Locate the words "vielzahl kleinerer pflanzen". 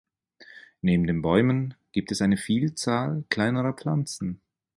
2.37-4.41